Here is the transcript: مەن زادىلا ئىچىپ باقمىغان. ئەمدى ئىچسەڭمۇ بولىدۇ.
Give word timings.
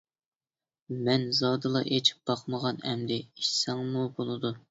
مەن 1.07 1.27
زادىلا 1.39 1.83
ئىچىپ 1.97 2.23
باقمىغان. 2.31 2.81
ئەمدى 2.89 3.21
ئىچسەڭمۇ 3.21 4.07
بولىدۇ. 4.17 4.55